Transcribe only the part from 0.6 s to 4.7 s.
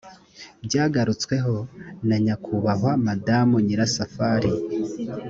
byagarutsweho na nyakubahwa madamu nyirasafari